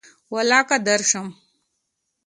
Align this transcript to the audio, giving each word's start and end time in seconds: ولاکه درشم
ولاکه 0.33 0.75
درشم 0.87 1.27